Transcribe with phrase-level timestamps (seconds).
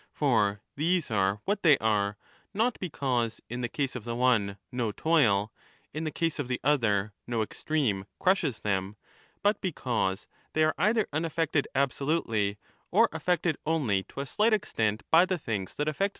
[0.11, 2.17] For these arc what they are,
[2.55, 5.53] not because, in the case of the one, no toil,
[5.93, 8.95] in the case of the other, no extreme,^ crushes them,
[9.43, 12.57] but because they are either unaffected absolutely
[12.89, 16.09] or affected only to a slight extent by the things that affect the many 18
[16.09, 16.09] 38 =^.